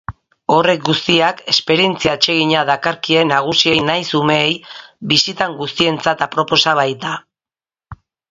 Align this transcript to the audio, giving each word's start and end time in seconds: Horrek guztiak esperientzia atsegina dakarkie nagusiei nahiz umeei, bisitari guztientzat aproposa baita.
Horrek 0.53 0.79
guztiak 0.87 1.41
esperientzia 1.51 2.15
atsegina 2.19 2.63
dakarkie 2.69 3.25
nagusiei 3.33 3.83
nahiz 3.91 4.09
umeei, 4.21 4.57
bisitari 5.13 5.57
guztientzat 5.61 6.27
aproposa 6.29 6.77
baita. 6.83 7.13